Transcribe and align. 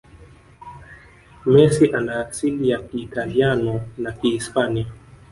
Messi 1.45 1.91
ana 1.93 2.27
asili 2.27 2.69
ya 2.69 2.81
kiitaliano 2.81 3.81
na 3.97 4.11
kihispania 4.11 4.85